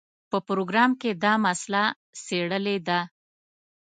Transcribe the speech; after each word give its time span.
په 0.29 0.37
پروګرام 0.47 0.91
کې 1.01 1.11
دا 1.23 1.33
مسله 1.45 1.83
څېړلې 2.23 2.77
ده. 2.87 2.99